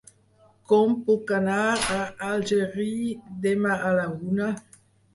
[0.71, 1.59] Com puc anar
[1.97, 1.99] a
[2.31, 2.91] Algerri
[3.47, 4.53] demà a la una?